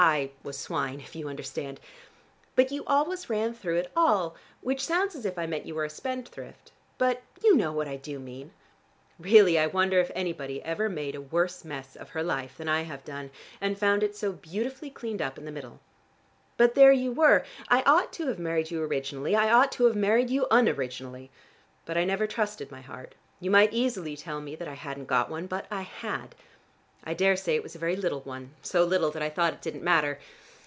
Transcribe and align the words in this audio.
I 0.03 0.31
was 0.41 0.57
swine, 0.57 0.99
if 0.99 1.15
you 1.15 1.29
understand. 1.29 1.79
But 2.55 2.71
you 2.71 2.83
always 2.87 3.29
ran 3.29 3.53
through 3.53 3.75
it 3.75 3.91
all, 3.95 4.35
which 4.61 4.83
sounds 4.83 5.13
as 5.15 5.27
if 5.27 5.37
I 5.37 5.45
meant 5.45 5.67
you 5.67 5.75
were 5.75 5.85
a 5.85 5.91
spendthrift, 5.91 6.71
but 6.97 7.21
you 7.43 7.55
know 7.55 7.71
what 7.71 7.87
I 7.87 7.97
do 7.97 8.17
mean. 8.17 8.49
Really 9.19 9.59
I 9.59 9.67
wonder 9.67 9.99
if 9.99 10.09
anybody 10.15 10.59
ever 10.63 10.89
made 10.89 11.13
a 11.13 11.21
worse 11.21 11.63
mess 11.63 11.95
of 11.95 12.09
her 12.09 12.23
life 12.23 12.57
than 12.57 12.67
I 12.67 12.81
have 12.81 13.05
done, 13.05 13.29
and 13.61 13.77
found 13.77 14.01
it 14.01 14.15
so 14.17 14.31
beautifully 14.33 14.89
cleaned 14.89 15.21
up 15.21 15.37
in 15.37 15.45
the 15.45 15.51
middle. 15.51 15.79
But 16.57 16.73
there 16.73 16.91
you 16.91 17.11
were 17.11 17.45
I 17.69 17.83
ought 17.83 18.11
to 18.13 18.25
have 18.27 18.39
married 18.39 18.71
you 18.71 18.81
originally: 18.81 19.35
I 19.35 19.51
ought 19.53 19.71
to 19.73 19.85
have 19.85 19.95
married 19.95 20.31
you 20.31 20.47
unoriginally. 20.49 21.29
But 21.85 21.95
I 21.95 22.05
never 22.05 22.25
trusted 22.25 22.71
my 22.71 22.81
heart. 22.81 23.13
You 23.39 23.51
might 23.51 23.71
easily 23.71 24.17
tell 24.17 24.41
me 24.41 24.55
that 24.55 24.67
I 24.67 24.73
hadn't 24.73 25.05
got 25.05 25.29
one, 25.29 25.45
but 25.45 25.67
I 25.69 25.81
had. 25.83 26.33
I 27.03 27.15
daresay 27.15 27.55
it 27.55 27.63
was 27.63 27.73
a 27.73 27.79
very 27.79 27.95
little 27.95 28.19
one, 28.21 28.53
so 28.61 28.83
little 28.85 29.09
that 29.09 29.23
I 29.23 29.29
thought 29.31 29.53
it 29.53 29.61
didn't 29.63 29.83
matter. 29.83 30.19